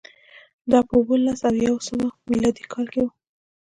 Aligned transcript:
دا 0.71 0.79
په 0.87 0.93
اووه 0.99 1.15
لس 1.25 1.39
او 1.49 1.55
یو 1.67 1.75
سوه 1.87 2.05
میلادي 2.29 2.63
کال 2.71 2.85
کې 2.93 2.99
و 3.03 3.07